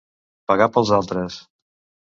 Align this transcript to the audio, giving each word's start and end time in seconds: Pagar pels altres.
Pagar 0.51 0.69
pels 0.77 0.93
altres. 1.01 1.41